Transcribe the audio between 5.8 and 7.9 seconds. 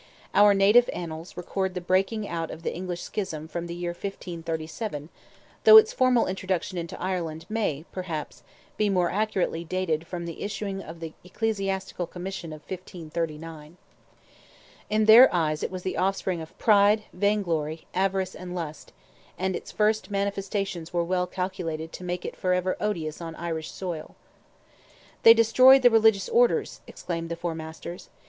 formal introduction into Ireland may,